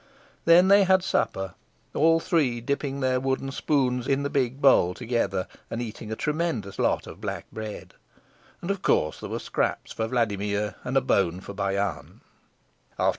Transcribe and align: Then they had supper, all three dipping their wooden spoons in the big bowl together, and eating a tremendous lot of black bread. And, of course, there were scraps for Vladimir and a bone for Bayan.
Then 0.45 0.67
they 0.67 0.83
had 0.83 1.03
supper, 1.03 1.53
all 1.93 2.19
three 2.19 2.59
dipping 2.59 3.01
their 3.01 3.19
wooden 3.19 3.51
spoons 3.51 4.07
in 4.07 4.23
the 4.23 4.31
big 4.31 4.59
bowl 4.59 4.95
together, 4.95 5.47
and 5.69 5.79
eating 5.79 6.11
a 6.11 6.15
tremendous 6.15 6.79
lot 6.79 7.05
of 7.05 7.21
black 7.21 7.45
bread. 7.51 7.93
And, 8.63 8.71
of 8.71 8.81
course, 8.81 9.19
there 9.19 9.29
were 9.29 9.37
scraps 9.37 9.91
for 9.91 10.07
Vladimir 10.07 10.73
and 10.83 10.97
a 10.97 11.01
bone 11.01 11.39
for 11.39 11.53
Bayan. 11.53 12.21